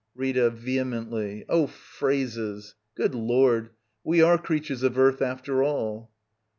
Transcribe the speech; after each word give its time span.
Rita. 0.15 0.49
[Vehemently.] 0.49 1.45
Oh, 1.47 1.67
phrases! 1.67 2.73
Good 2.95 3.13
Lord, 3.13 3.69
U*ife 4.03 4.25
are 4.25 4.37
creatures 4.39 4.81
of 4.81 4.97
earth, 4.97 5.21
after 5.21 5.61
all. 5.61 6.09